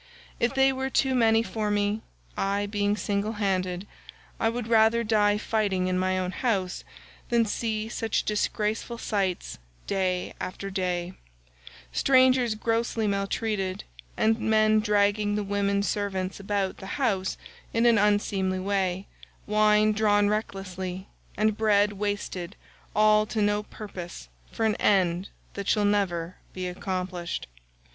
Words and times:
139 0.39 0.43
If 0.49 0.55
they 0.55 0.73
were 0.73 0.89
too 0.89 1.13
many 1.13 1.43
for 1.43 1.69
me—I 1.69 2.65
being 2.65 2.97
single 2.97 3.33
handed—I 3.33 4.49
would 4.49 4.67
rather 4.67 5.03
die 5.03 5.37
fighting 5.37 5.85
in 5.85 5.99
my 5.99 6.17
own 6.17 6.31
house 6.31 6.83
than 7.29 7.45
see 7.45 7.87
such 7.87 8.23
disgraceful 8.23 8.97
sights 8.97 9.59
day 9.85 10.33
after 10.41 10.71
day, 10.71 11.13
strangers 11.91 12.55
grossly 12.55 13.05
maltreated, 13.05 13.83
and 14.17 14.39
men 14.39 14.79
dragging 14.79 15.35
the 15.35 15.43
women 15.43 15.83
servants 15.83 16.39
about 16.39 16.77
the 16.77 16.97
house 16.97 17.37
in 17.71 17.85
an 17.85 17.99
unseemly 17.99 18.57
way, 18.57 19.05
wine 19.45 19.91
drawn 19.91 20.27
recklessly, 20.29 21.09
and 21.37 21.59
bread 21.59 21.93
wasted 21.93 22.55
all 22.95 23.27
to 23.27 23.39
no 23.39 23.61
purpose 23.61 24.29
for 24.51 24.65
an 24.65 24.73
end 24.77 25.29
that 25.53 25.69
shall 25.69 25.85
never 25.85 26.37
be 26.53 26.67
accomplished." 26.67 27.45